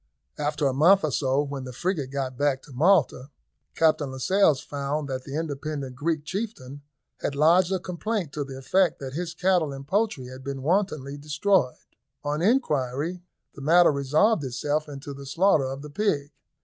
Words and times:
After 0.39 0.65
a 0.65 0.73
month 0.73 1.03
or 1.03 1.11
so, 1.11 1.43
when 1.43 1.63
the 1.63 1.71
frigate 1.71 2.09
got 2.09 2.35
back 2.35 2.63
to 2.63 2.73
Malta, 2.73 3.29
Captain 3.75 4.09
Lascelles 4.11 4.59
found 4.59 5.07
that 5.07 5.25
the 5.25 5.35
independent 5.35 5.95
Greek 5.95 6.25
chieftain 6.25 6.81
had 7.19 7.35
lodged 7.35 7.71
a 7.71 7.77
complaint 7.77 8.33
to 8.33 8.43
the 8.43 8.57
effect 8.57 8.97
that 8.97 9.13
his 9.13 9.35
cattle 9.35 9.71
and 9.71 9.85
poultry 9.87 10.25
had 10.29 10.43
been 10.43 10.63
wantonly 10.63 11.17
destroyed. 11.17 11.75
On 12.23 12.41
inquiry, 12.41 13.21
the 13.53 13.61
matter 13.61 13.91
resolved 13.91 14.43
itself 14.43 14.89
into 14.89 15.13
the 15.13 15.27
slaughter 15.27 15.65
of 15.65 15.83
the 15.83 15.89
pig. 15.91 16.31